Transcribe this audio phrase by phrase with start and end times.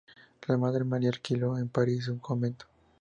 [0.47, 2.65] La Madre Maria alquiló en París su "convento".